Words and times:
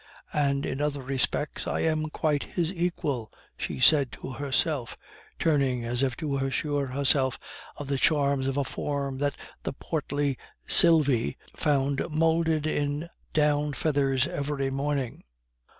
"And 0.33 0.65
in 0.65 0.81
other 0.81 1.03
respects, 1.03 1.67
I 1.67 1.81
am 1.81 2.09
quite 2.09 2.41
his 2.45 2.73
equal," 2.73 3.31
she 3.55 3.79
said 3.79 4.11
to 4.13 4.31
herself, 4.33 4.97
turning 5.37 5.85
as 5.85 6.01
if 6.01 6.17
to 6.17 6.37
assure 6.37 6.87
herself 6.87 7.37
of 7.77 7.87
the 7.87 7.99
charms 7.99 8.47
of 8.47 8.57
a 8.57 8.63
form 8.63 9.19
that 9.19 9.37
the 9.61 9.73
portly 9.73 10.39
Sylvie 10.65 11.37
found 11.55 12.01
moulded 12.09 12.65
in 12.65 13.09
down 13.35 13.73
feathers 13.73 14.25
every 14.27 14.71
morning. 14.71 15.23